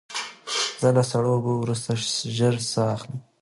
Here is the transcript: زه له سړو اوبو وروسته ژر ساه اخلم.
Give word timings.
زه 0.81 0.89
له 0.95 1.03
سړو 1.11 1.31
اوبو 1.35 1.53
وروسته 1.63 1.89
ژر 2.37 2.55
ساه 2.71 2.89
اخلم. 2.95 3.19